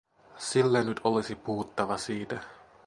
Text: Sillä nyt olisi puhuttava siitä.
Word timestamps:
Sillä 0.37 0.83
nyt 0.83 0.99
olisi 1.03 1.35
puhuttava 1.35 1.97
siitä. 1.97 2.39